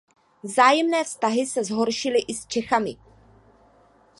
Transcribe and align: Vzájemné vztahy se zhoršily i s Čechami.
Vzájemné 0.43 1.03
vztahy 1.03 1.45
se 1.45 1.63
zhoršily 1.63 2.19
i 2.19 2.33
s 2.33 2.45
Čechami. 2.47 2.97